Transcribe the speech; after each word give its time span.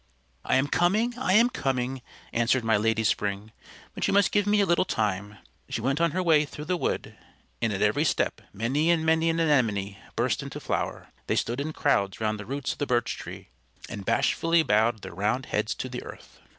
"I 0.43 0.55
am 0.55 0.65
coming, 0.67 1.15
I 1.19 1.33
am 1.33 1.51
coming," 1.51 2.01
answered 2.33 2.63
my 2.63 2.75
Lady 2.75 3.03
Spring. 3.03 3.51
"But 3.93 4.07
you 4.07 4.15
must 4.15 4.31
give 4.31 4.47
me 4.47 4.59
a 4.59 4.65
little 4.65 4.83
time." 4.83 5.37
She 5.69 5.79
went 5.79 6.01
on 6.01 6.09
her 6.09 6.23
way 6.23 6.43
through 6.43 6.65
the 6.65 6.75
wood, 6.75 7.15
and 7.61 7.71
at 7.71 7.83
every 7.83 8.03
step 8.03 8.41
many 8.51 8.89
and 8.89 9.05
many 9.05 9.29
an 9.29 9.39
Anemone 9.39 9.99
burst 10.15 10.41
into 10.41 10.59
flower. 10.59 11.09
They 11.27 11.35
stood 11.35 11.61
in 11.61 11.71
crowds 11.71 12.19
round 12.19 12.39
the 12.39 12.47
roots 12.47 12.71
of 12.71 12.79
the 12.79 12.87
Birch 12.87 13.15
Tree, 13.15 13.49
and 13.89 14.03
bashfully 14.03 14.63
bowed 14.63 15.03
their 15.03 15.13
round 15.13 15.45
heads 15.45 15.75
to 15.75 15.87
the 15.87 16.01
earth. 16.03 16.39